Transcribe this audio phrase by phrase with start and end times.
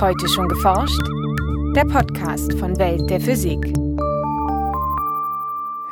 [0.00, 1.00] Heute schon geforscht?
[1.76, 3.72] Der Podcast von Welt der Physik.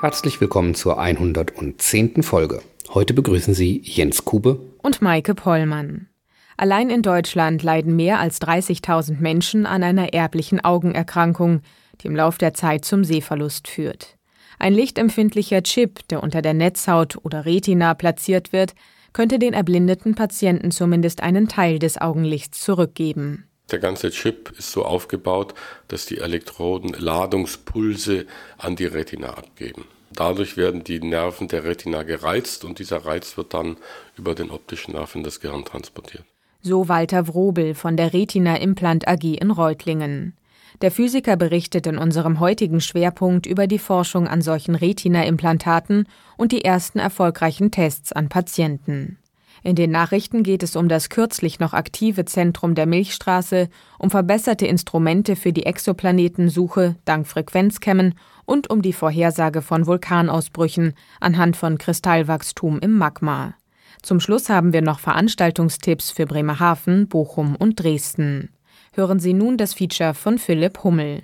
[0.01, 2.25] Herzlich willkommen zur 110.
[2.25, 2.63] Folge.
[2.93, 6.09] Heute begrüßen Sie Jens Kube und Maike Pollmann.
[6.57, 11.63] Allein in Deutschland leiden mehr als 30.000 Menschen an einer erblichen Augenerkrankung,
[12.01, 14.17] die im Lauf der Zeit zum Sehverlust führt.
[14.59, 18.75] Ein lichtempfindlicher Chip, der unter der Netzhaut oder Retina platziert wird,
[19.13, 23.45] könnte den erblindeten Patienten zumindest einen Teil des Augenlichts zurückgeben.
[23.73, 25.55] Der ganze Chip ist so aufgebaut,
[25.89, 28.27] dass die Elektroden Ladungspulse
[28.59, 29.87] an die Retina abgeben.
[30.13, 33.79] Dadurch werden die Nerven der Retina gereizt und dieser Reiz wird dann
[34.17, 36.25] über den optischen Nerv in das Gehirn transportiert.
[36.61, 40.37] So Walter Wrobel von der Retina Implant AG in Reutlingen.
[40.83, 46.65] Der Physiker berichtet in unserem heutigen Schwerpunkt über die Forschung an solchen Retina-Implantaten und die
[46.65, 49.19] ersten erfolgreichen Tests an Patienten.
[49.65, 54.67] In den Nachrichten geht es um das kürzlich noch aktive Zentrum der Milchstraße, um verbesserte
[54.67, 62.81] Instrumente für die Exoplanetensuche dank Frequenzkämmen und um die Vorhersage von Vulkanausbrüchen anhand von Kristallwachstum
[62.81, 63.55] im Magma.
[64.03, 68.51] Zum Schluss haben wir noch Veranstaltungstipps für Bremerhaven, Bochum und Dresden.
[68.95, 71.23] Hören Sie nun das Feature von Philipp Hummel.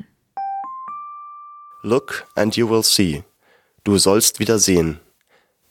[1.82, 3.24] Look and you will see.
[3.82, 5.00] Du sollst wieder sehen.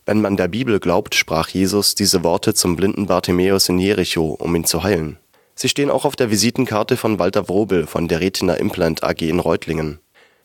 [0.08, 4.56] Wenn man der Bibel glaubt, sprach Jesus diese Worte zum blinden Bartimäus in Jericho, um
[4.56, 5.18] ihn zu heilen.
[5.54, 9.42] Sie stehen auch auf der Visitenkarte von Walter Wrobel von der Retina Implant AG in
[9.42, 10.00] Reutlingen.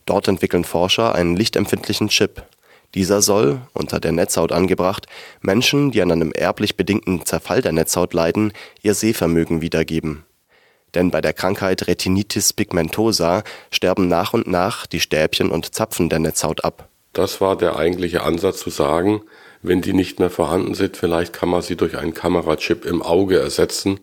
[0.05, 2.43] Dort entwickeln Forscher einen lichtempfindlichen Chip.
[2.97, 5.07] Dieser soll, unter der Netzhaut angebracht,
[5.43, 10.25] Menschen, die an einem erblich bedingten Zerfall der Netzhaut leiden, ihr Sehvermögen wiedergeben.
[10.97, 16.19] Denn bei der Krankheit Retinitis pigmentosa sterben nach und nach die Stäbchen und Zapfen der
[16.19, 16.89] Netzhaut ab.
[17.13, 19.23] Das war der eigentliche Ansatz zu sagen,
[19.63, 23.39] wenn die nicht mehr vorhanden sind, vielleicht kann man sie durch einen Kamerachip im Auge
[23.39, 24.01] ersetzen.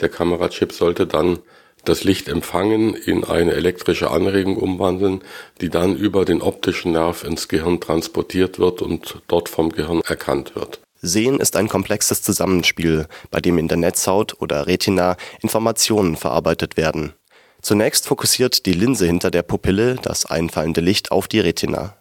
[0.00, 1.38] Der Kamerachip sollte dann
[1.84, 5.22] das Licht empfangen, in eine elektrische Anregung umwandeln,
[5.60, 10.54] die dann über den optischen Nerv ins Gehirn transportiert wird und dort vom Gehirn erkannt
[10.54, 10.80] wird.
[11.00, 17.14] Sehen ist ein komplexes Zusammenspiel, bei dem in der Netzhaut oder Retina Informationen verarbeitet werden.
[17.60, 21.96] Zunächst fokussiert die Linse hinter der Pupille das einfallende Licht auf die Retina.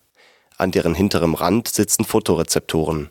[0.61, 3.09] An deren hinterem Rand sitzen Photorezeptoren.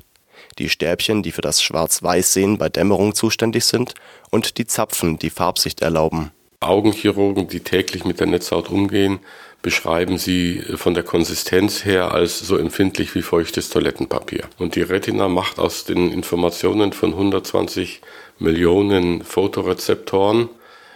[0.60, 3.94] Die Stäbchen, die für das Schwarz-Weiß-Sehen bei Dämmerung zuständig sind,
[4.30, 6.30] und die Zapfen, die Farbsicht erlauben.
[6.60, 9.18] Augenchirurgen, die täglich mit der Netzhaut umgehen,
[9.62, 14.44] beschreiben sie von der Konsistenz her als so empfindlich wie feuchtes Toilettenpapier.
[14.58, 18.00] Und die Retina macht aus den Informationen von 120
[18.38, 20.50] Millionen Photorezeptoren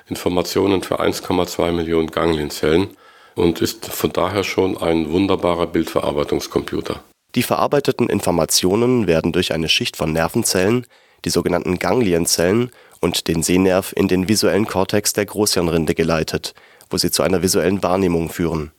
[0.06, 2.97] Informationen für 1,2 Millionen Ganglienzellen
[3.34, 7.03] und ist von daher schon ein wunderbarer Bildverarbeitungscomputer.
[7.34, 10.87] Die verarbeiteten Informationen werden durch eine Schicht von Nervenzellen,
[11.25, 16.55] die sogenannten Ganglienzellen, und den Sehnerv in den visuellen Kortex der Großhirnrinde geleitet,
[16.89, 18.72] wo sie zu einer visuellen Wahrnehmung führen.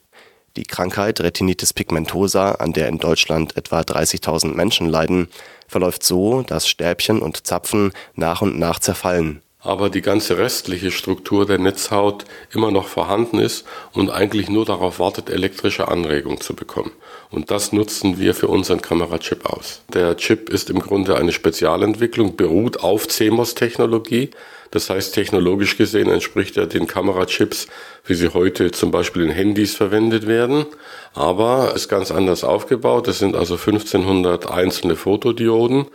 [0.57, 5.27] Die Krankheit Retinitis pigmentosa, an der in Deutschland etwa 30.000 Menschen leiden,
[5.67, 11.45] verläuft so, dass Stäbchen und Zapfen nach und nach zerfallen aber die ganze restliche Struktur
[11.45, 16.91] der Netzhaut immer noch vorhanden ist und eigentlich nur darauf wartet, elektrische Anregung zu bekommen.
[17.31, 19.81] Und das nutzen wir für unseren Kamerachip aus.
[19.91, 24.29] Der Chip ist im Grunde eine Spezialentwicklung, beruht auf CMOS-Technologie.
[24.71, 27.67] Das heißt, technologisch gesehen entspricht er den Kamerachips,
[28.05, 30.65] wie sie heute zum Beispiel in Handys verwendet werden.
[31.13, 33.07] Aber ist ganz anders aufgebaut.
[33.07, 35.87] Es sind also 1500 einzelne Fotodioden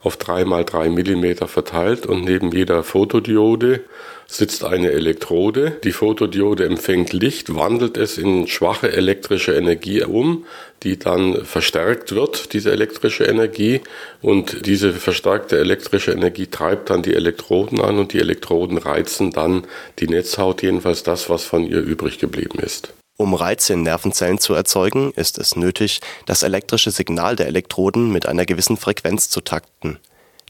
[0.00, 3.80] auf drei mal drei Millimeter verteilt und neben jeder Fotodiode
[4.30, 5.78] sitzt eine Elektrode.
[5.82, 10.44] Die Fotodiode empfängt Licht, wandelt es in schwache elektrische Energie um,
[10.82, 13.80] die dann verstärkt wird, diese elektrische Energie.
[14.20, 19.66] Und diese verstärkte elektrische Energie treibt dann die Elektroden an und die Elektroden reizen dann
[19.98, 22.92] die Netzhaut, jedenfalls das, was von ihr übrig geblieben ist.
[23.20, 28.26] Um Reize in Nervenzellen zu erzeugen, ist es nötig, das elektrische Signal der Elektroden mit
[28.26, 29.98] einer gewissen Frequenz zu takten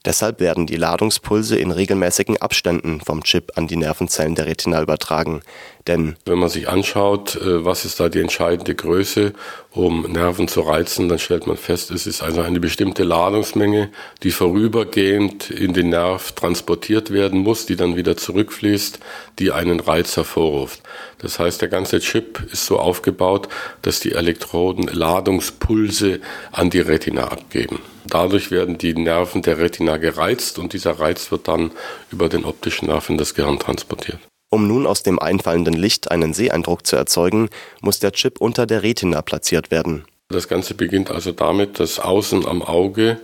[0.05, 5.43] Deshalb werden die Ladungspulse in regelmäßigen Abständen vom Chip an die Nervenzellen der Retina übertragen.
[5.89, 9.33] Denn wenn man sich anschaut, äh, was ist da die entscheidende Größe,
[9.73, 13.91] um Nerven zu reizen, dann stellt man fest, es ist also eine bestimmte Ladungsmenge,
[14.23, 18.99] die vorübergehend in den Nerv transportiert werden muss, die dann wieder zurückfließt,
[19.39, 20.83] die einen Reiz hervorruft.
[21.19, 23.49] Das heißt, der ganze Chip ist so aufgebaut,
[23.81, 26.21] dass die Elektroden Ladungspulse
[26.53, 27.81] an die Retina abgeben.
[28.07, 31.71] Dadurch werden die Nerven der Retina gereizt und dieser Reiz wird dann
[32.11, 34.28] über den optischen Nerv in das Gehirn transportiert.
[34.51, 37.51] Um nun aus dem einfallenden Licht einen Seeeindruck zu erzeugen,
[37.81, 40.05] muss der Chip unter der Retina platziert werden.
[40.29, 43.19] Das Ganze beginnt also damit, dass außen am Auge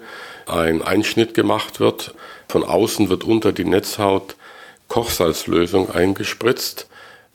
[0.47, 2.15] ein Einschnitt gemacht wird.
[2.49, 4.37] Von außen wird unter die Netzhaut
[4.89, 6.89] Kochsalzlösung eingespritzt.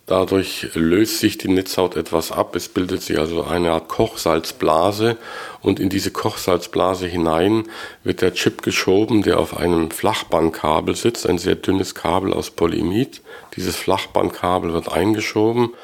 [0.09, 2.55] Dadurch löst sich die Netzhaut etwas ab.
[2.55, 5.17] Es bildet sich also eine Art Kochsalzblase
[5.61, 7.65] und in diese Kochsalzblase hinein
[8.03, 13.21] wird der Chip geschoben, der auf einem Flachbandkabel sitzt, ein sehr dünnes Kabel aus Polyimid.
[13.55, 15.75] Dieses Flachbandkabel wird eingeschoben.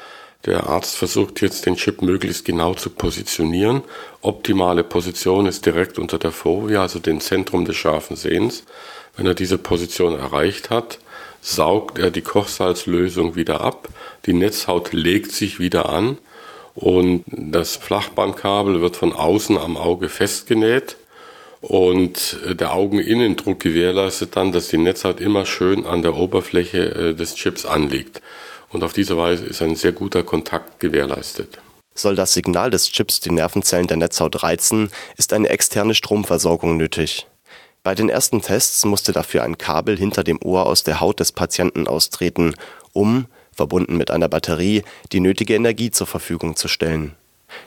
[0.44, 3.84] Der Arzt versucht jetzt den Chip möglichst genau zu positionieren.
[4.22, 8.64] Optimale Position ist direkt unter der Fovea, also dem Zentrum des scharfen Sehens.
[9.16, 10.98] Wenn er diese Position erreicht hat,
[11.46, 13.88] saugt er die Kochsalzlösung wieder ab,
[14.26, 16.18] die Netzhaut legt sich wieder an
[16.74, 20.96] und das Flachbandkabel wird von außen am Auge festgenäht
[21.60, 27.36] und der Augeninnendruck gewährleistet dann, dass die Netzhaut immer schön an der Oberfläche äh, des
[27.36, 28.22] Chips anliegt.
[28.70, 31.58] Und auf diese Weise ist ein sehr guter Kontakt gewährleistet.
[31.94, 37.26] Soll das Signal des Chips die Nervenzellen der Netzhaut reizen, ist eine externe Stromversorgung nötig.
[37.86, 41.30] Bei den ersten Tests musste dafür ein Kabel hinter dem Ohr aus der Haut des
[41.30, 42.56] Patienten austreten,
[42.92, 47.14] um, verbunden mit einer Batterie, die nötige Energie zur Verfügung zu stellen.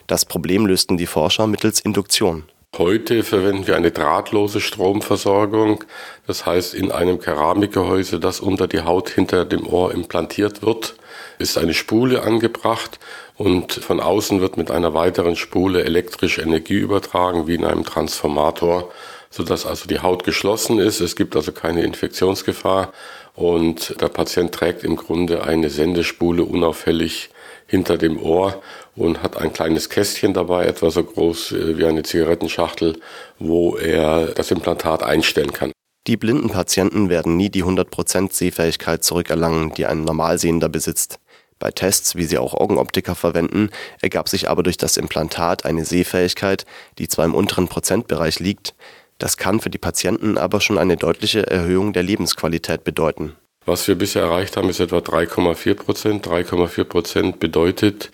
[0.08, 2.44] Das Problem lösten die Forscher mittels Induktion.
[2.78, 5.86] Heute verwenden wir eine drahtlose Stromversorgung,
[6.28, 10.96] das heißt in einem Keramikgehäuse, das unter die Haut hinter dem Ohr implantiert wird,
[11.38, 13.00] ist eine Spule angebracht
[13.38, 18.92] und von außen wird mit einer weiteren Spule elektrische Energie übertragen, wie in einem Transformator
[19.30, 21.00] sodass also die Haut geschlossen ist.
[21.00, 22.92] Es gibt also keine Infektionsgefahr
[23.36, 27.30] und der Patient trägt im Grunde eine Sendespule unauffällig
[27.68, 28.62] hinter dem Ohr
[28.96, 33.00] und hat ein kleines Kästchen dabei, etwa so groß äh, wie eine Zigarettenschachtel,
[33.38, 35.72] wo er das Implantat einstellen kann.
[36.08, 41.20] Die blinden Patienten werden nie die 100% Sehfähigkeit zurückerlangen, die ein Normalsehender besitzt.
[41.60, 43.70] Bei Tests, wie sie auch Augenoptiker verwenden,
[44.02, 46.66] ergab sich aber durch das Implantat eine Sehfähigkeit,
[46.98, 48.74] die zwar im unteren Prozentbereich liegt,
[49.20, 53.36] das kann für die Patienten aber schon eine deutliche Erhöhung der Lebensqualität bedeuten.
[53.66, 56.26] Was wir bisher erreicht haben, ist etwa 3,4 Prozent.
[56.26, 58.10] 3,4 Prozent bedeutet,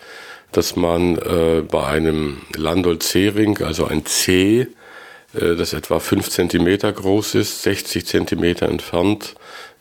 [0.52, 7.36] dass man äh, bei einem Landol-C-Ring, also ein C, äh, das etwa 5 Zentimeter groß
[7.36, 9.34] ist, 60 Zentimeter entfernt,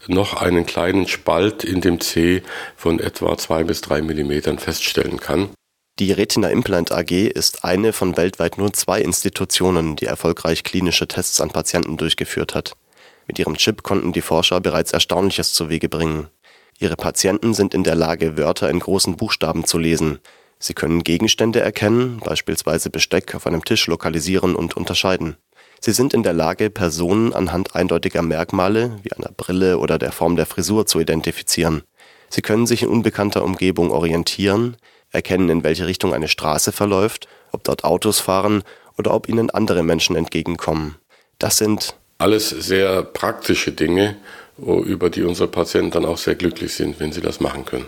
[0.08, 2.44] noch einen kleinen Spalt in dem C
[2.76, 5.50] von etwa 2 bis 3 Millimetern feststellen kann.
[5.98, 11.40] Die Retina Implant AG ist eine von weltweit nur zwei Institutionen, die erfolgreich klinische Tests
[11.40, 12.74] an Patienten durchgeführt hat.
[13.28, 16.28] Mit ihrem Chip konnten die Forscher bereits Erstaunliches zu Wege bringen.
[16.80, 20.20] Ihre Patienten sind in der Lage, Wörter in großen Buchstaben zu lesen.
[20.60, 25.38] Sie können Gegenstände erkennen, beispielsweise Besteck auf einem Tisch lokalisieren und unterscheiden.
[25.80, 30.36] Sie sind in der Lage, Personen anhand eindeutiger Merkmale wie einer Brille oder der Form
[30.36, 31.84] der Frisur zu identifizieren.
[32.30, 34.76] Sie können sich in unbekannter Umgebung orientieren,
[35.16, 38.62] erkennen, in welche Richtung eine Straße verläuft, ob dort Autos fahren
[38.98, 40.96] oder ob ihnen andere Menschen entgegenkommen.
[41.40, 44.16] Das sind alles sehr praktische Dinge,
[44.58, 47.86] über die unsere Patienten dann auch sehr glücklich sind, wenn sie das machen können.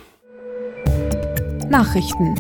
[1.69, 2.35] Nachrichten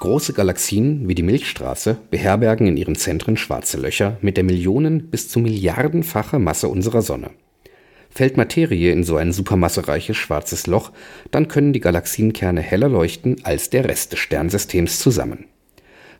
[0.00, 5.28] Große Galaxien wie die Milchstraße beherbergen in ihren Zentren schwarze Löcher mit der Millionen bis
[5.28, 7.30] zu Milliardenfache Masse unserer Sonne.
[8.10, 10.92] Fällt Materie in so ein supermassereiches schwarzes Loch,
[11.30, 15.46] dann können die Galaxienkerne heller leuchten als der Rest des Sternsystems zusammen.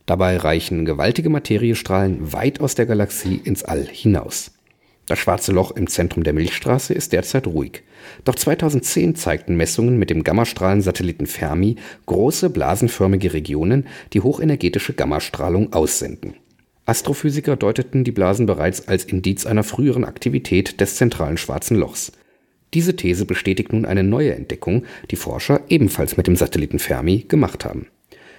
[0.06, 4.52] Dabei reichen gewaltige Materiestrahlen weit aus der Galaxie ins All hinaus.
[5.08, 7.82] Das schwarze Loch im Zentrum der Milchstraße ist derzeit ruhig.
[8.24, 11.76] Doch 2010 zeigten Messungen mit dem Gammastrahlensatelliten Fermi
[12.06, 16.34] große blasenförmige Regionen, die hochenergetische Gammastrahlung aussenden.
[16.88, 22.12] Astrophysiker deuteten die Blasen bereits als Indiz einer früheren Aktivität des zentralen Schwarzen Lochs.
[22.72, 27.66] Diese These bestätigt nun eine neue Entdeckung, die Forscher ebenfalls mit dem Satelliten Fermi gemacht
[27.66, 27.88] haben.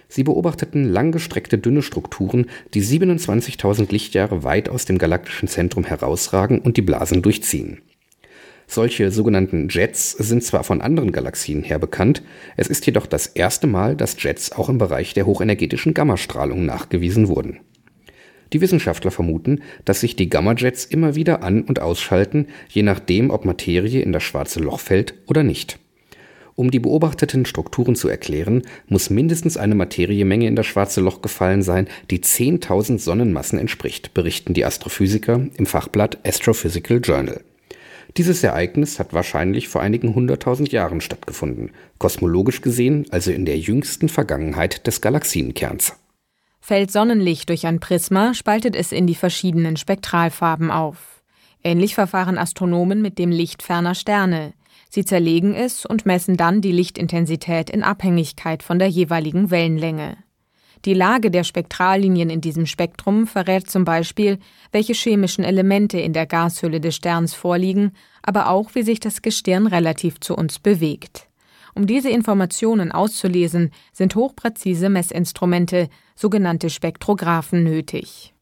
[0.08, 6.76] Sie beobachteten langgestreckte dünne Strukturen, die 27.000 Lichtjahre weit aus dem galaktischen Zentrum herausragen und
[6.76, 7.82] die Blasen durchziehen.
[8.66, 12.24] Solche sogenannten Jets sind zwar von anderen Galaxien her bekannt,
[12.58, 17.28] es ist jedoch das erste Mal, dass Jets auch im Bereich der hochenergetischen Gammastrahlung nachgewiesen
[17.28, 17.60] wurden
[18.54, 23.46] die Wissenschaftler vermuten, dass sich die Gamma-Jets immer wieder an- und ausschalten, je nachdem, ob
[23.46, 25.80] Materie in das schwarze Loch fällt oder nicht.
[26.60, 31.62] Um die beobachteten Strukturen zu erklären, muss mindestens eine Materiemenge in das schwarze Loch gefallen
[31.62, 37.42] sein, die 10.000 Sonnenmassen entspricht, berichten die Astrophysiker im Fachblatt Astrophysical Journal.
[38.18, 44.10] Dieses Ereignis hat wahrscheinlich vor einigen hunderttausend Jahren stattgefunden, kosmologisch gesehen also in der jüngsten
[44.10, 45.94] Vergangenheit des Galaxienkerns.
[46.60, 51.24] Fällt Sonnenlicht durch ein Prisma, spaltet es in die verschiedenen Spektralfarben auf.
[51.64, 54.54] Ähnlich verfahren Astronomen mit dem Licht ferner Sterne.
[54.90, 60.18] Sie zerlegen es und messen dann die Lichtintensität in Abhängigkeit von der jeweiligen Wellenlänge.
[60.86, 64.40] Die Lage der Spektrallinien in diesem Spektrum verrät zum Beispiel,
[64.72, 69.68] welche chemischen Elemente in der Gashülle des Sterns vorliegen, aber auch, wie sich das Gestirn
[69.68, 71.28] relativ zu uns bewegt.
[71.76, 75.90] Um diese Informationen auszulesen, sind hochpräzise Messinstrumente,
[76.20, 78.34] sogenannte Spektrographen, nötig.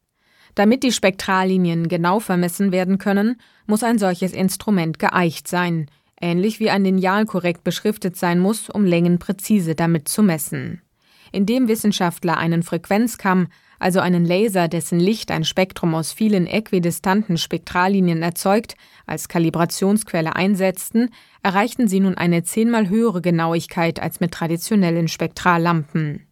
[0.56, 5.86] Damit die Spektrallinien genau vermessen werden können, muss ein solches Instrument geeicht sein,
[6.20, 10.82] ähnlich wie ein Lineal korrekt beschriftet sein muss, um Längen präzise damit zu messen.
[11.30, 13.46] Indem Wissenschaftler einen Frequenzkamm,
[13.78, 18.74] also einen Laser, dessen Licht ein Spektrum aus vielen äquidistanten Spektrallinien erzeugt,
[19.06, 21.10] als Kalibrationsquelle einsetzten,
[21.44, 26.27] erreichten sie nun eine zehnmal höhere Genauigkeit als mit traditionellen Spektrallampen.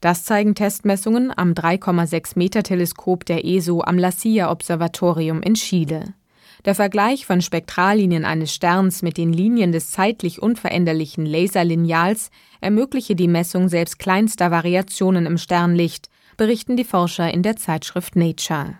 [0.00, 6.14] Das zeigen Testmessungen am 3,6 Meter Teleskop der ESO am La Silla Observatorium in Chile.
[6.64, 13.28] Der Vergleich von Spektrallinien eines Sterns mit den Linien des zeitlich unveränderlichen Laserlineals ermögliche die
[13.28, 18.74] Messung selbst kleinster Variationen im Sternlicht, berichten die Forscher in der Zeitschrift Nature.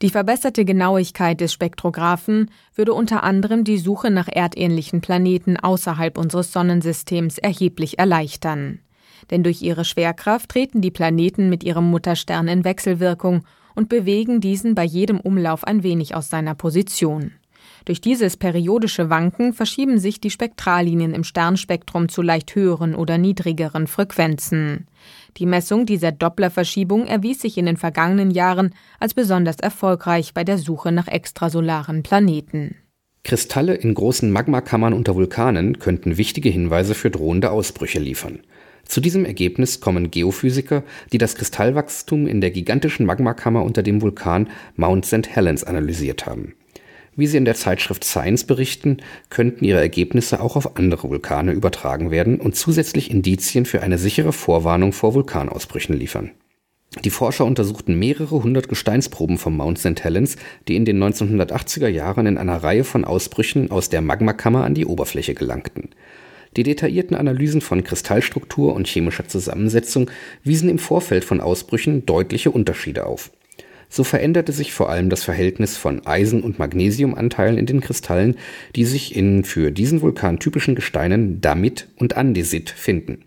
[0.00, 6.52] Die verbesserte Genauigkeit des Spektrographen würde unter anderem die Suche nach erdähnlichen Planeten außerhalb unseres
[6.52, 8.80] Sonnensystems erheblich erleichtern.
[9.30, 14.74] Denn durch ihre Schwerkraft treten die Planeten mit ihrem Mutterstern in Wechselwirkung und bewegen diesen
[14.74, 17.32] bei jedem Umlauf ein wenig aus seiner Position.
[17.84, 23.86] Durch dieses periodische Wanken verschieben sich die Spektrallinien im Sternspektrum zu leicht höheren oder niedrigeren
[23.86, 24.86] Frequenzen.
[25.36, 30.58] Die Messung dieser Dopplerverschiebung erwies sich in den vergangenen Jahren als besonders erfolgreich bei der
[30.58, 32.76] Suche nach extrasolaren Planeten.
[33.22, 38.40] Kristalle in großen Magmakammern unter Vulkanen könnten wichtige Hinweise für drohende Ausbrüche liefern.
[38.90, 40.82] Zu diesem Ergebnis kommen Geophysiker,
[41.12, 45.28] die das Kristallwachstum in der gigantischen Magmakammer unter dem Vulkan Mount St.
[45.28, 46.56] Helens analysiert haben.
[47.14, 48.96] Wie sie in der Zeitschrift Science berichten,
[49.28, 54.32] könnten ihre Ergebnisse auch auf andere Vulkane übertragen werden und zusätzlich Indizien für eine sichere
[54.32, 56.32] Vorwarnung vor Vulkanausbrüchen liefern.
[57.04, 60.02] Die Forscher untersuchten mehrere hundert Gesteinsproben vom Mount St.
[60.02, 60.34] Helens,
[60.66, 64.86] die in den 1980er Jahren in einer Reihe von Ausbrüchen aus der Magmakammer an die
[64.86, 65.90] Oberfläche gelangten.
[66.56, 70.10] Die detaillierten Analysen von Kristallstruktur und chemischer Zusammensetzung
[70.42, 73.30] wiesen im Vorfeld von Ausbrüchen deutliche Unterschiede auf.
[73.88, 78.36] So veränderte sich vor allem das Verhältnis von Eisen- und Magnesiumanteilen in den Kristallen,
[78.74, 83.24] die sich in für diesen Vulkan typischen Gesteinen Damit und Andesit finden.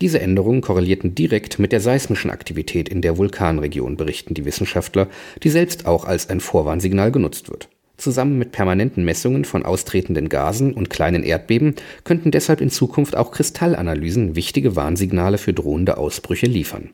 [0.00, 5.08] Diese Änderungen korrelierten direkt mit der seismischen Aktivität in der Vulkanregion, berichten die Wissenschaftler,
[5.42, 10.74] die selbst auch als ein Vorwarnsignal genutzt wird Zusammen mit permanenten Messungen von austretenden Gasen
[10.74, 16.90] und kleinen Erdbeben könnten deshalb in Zukunft auch Kristallanalysen wichtige Warnsignale für drohende Ausbrüche liefern.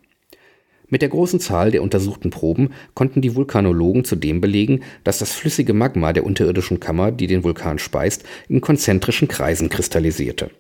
[0.91, 5.73] Mit der großen Zahl der untersuchten Proben konnten die Vulkanologen zudem belegen, dass das flüssige
[5.73, 10.51] Magma der unterirdischen Kammer, die den Vulkan speist, in konzentrischen Kreisen kristallisierte.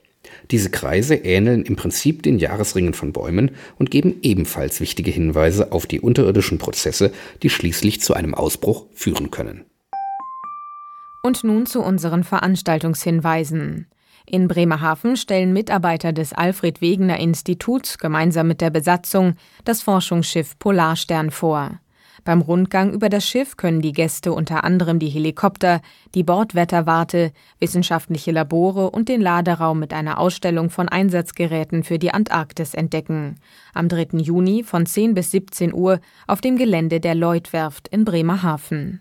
[0.50, 5.86] Diese Kreise ähneln im Prinzip den Jahresringen von Bäumen und geben ebenfalls wichtige Hinweise auf
[5.86, 9.64] die unterirdischen Prozesse, die schließlich zu einem Ausbruch führen können.
[11.22, 13.86] Und nun zu unseren Veranstaltungshinweisen.
[14.26, 19.34] In Bremerhaven stellen Mitarbeiter des Alfred Wegener Instituts gemeinsam mit der Besatzung
[19.64, 21.80] das Forschungsschiff Polarstern vor.
[22.24, 25.80] Beim Rundgang über das Schiff können die Gäste unter anderem die Helikopter,
[26.14, 32.74] die Bordwetterwarte, wissenschaftliche Labore und den Laderaum mit einer Ausstellung von Einsatzgeräten für die Antarktis
[32.74, 33.40] entdecken.
[33.74, 34.18] Am 3.
[34.18, 39.00] Juni von 10 bis 17 Uhr auf dem Gelände der Lloydwerft in Bremerhaven.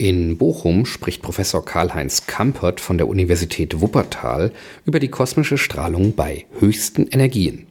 [0.00, 4.50] In Bochum spricht Professor Karl-Heinz Kampert von der Universität Wuppertal
[4.86, 7.66] über die kosmische Strahlung bei höchsten Energien.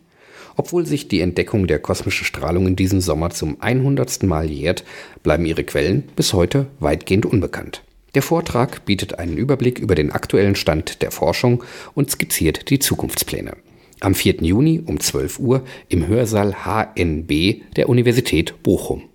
[0.56, 4.22] Obwohl sich die Entdeckung der kosmischen Strahlung in diesem Sommer zum 100.
[4.22, 4.84] Mal jährt,
[5.24, 7.82] bleiben ihre Quellen bis heute weitgehend unbekannt.
[8.14, 11.64] Der Vortrag bietet einen Überblick über den aktuellen Stand der Forschung
[11.96, 13.54] und skizziert die Zukunftspläne.
[14.02, 14.44] Am 4.
[14.44, 19.09] Juni um 12 Uhr im Hörsaal HNB der Universität Bochum.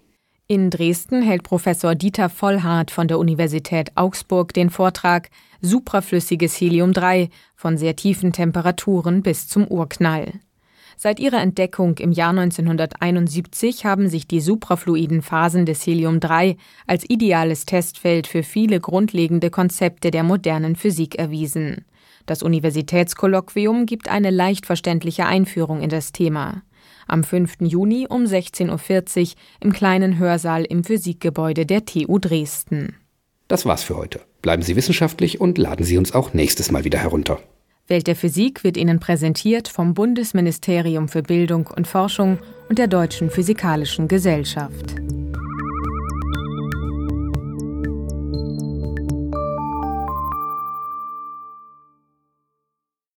[0.46, 5.30] In Dresden hält Professor Dieter Vollhardt von der Universität Augsburg den Vortrag
[5.62, 10.34] Supraflüssiges Helium-3 von sehr tiefen Temperaturen bis zum Urknall.
[10.98, 17.64] Seit ihrer Entdeckung im Jahr 1971 haben sich die suprafluiden Phasen des Helium-3 als ideales
[17.64, 21.86] Testfeld für viele grundlegende Konzepte der modernen Physik erwiesen.
[22.26, 26.62] Das Universitätskolloquium gibt eine leicht verständliche Einführung in das Thema
[27.06, 27.56] am 5.
[27.60, 29.28] Juni um 16.40 Uhr
[29.60, 32.96] im kleinen Hörsaal im Physikgebäude der TU Dresden.
[33.48, 34.20] Das war's für heute.
[34.42, 37.40] Bleiben Sie wissenschaftlich und laden Sie uns auch nächstes Mal wieder herunter.
[37.86, 43.30] Welt der Physik wird Ihnen präsentiert vom Bundesministerium für Bildung und Forschung und der Deutschen
[43.30, 44.96] Physikalischen Gesellschaft.